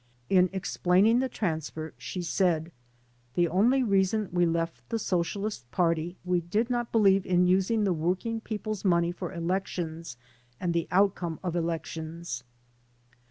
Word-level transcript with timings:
In 0.31 0.49
explaining 0.51 1.19
the 1.19 1.29
transfer 1.29 1.93
she 1.95 2.23
said: 2.23 2.71
''The 3.35 3.47
only 3.47 3.83
reason 3.83 4.29
we 4.31 4.47
left 4.47 4.81
the 4.89 4.97
Socialist 4.97 5.69
Party, 5.69 6.17
we 6.25 6.41
did 6.41 6.71
not 6.71 6.91
believe 6.91 7.23
in 7.23 7.45
using 7.45 7.83
the 7.83 7.93
working 7.93 8.41
people's 8.41 8.83
money 8.83 9.11
for 9.11 9.31
elections 9.31 10.17
and 10.59 10.73
the 10.73 10.87
outcome 10.89 11.39
of 11.43 11.55
elections." 11.55 12.43